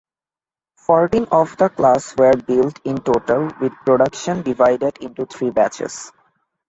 Fourteen 0.77 1.25
of 1.25 1.55
the 1.57 1.69
class 1.69 2.17
were 2.17 2.33
built 2.33 2.79
in 2.85 2.97
total, 3.03 3.51
with 3.61 3.71
production 3.85 4.41
divided 4.41 4.97
into 4.97 5.27
three 5.27 5.51
batches. 5.51 6.11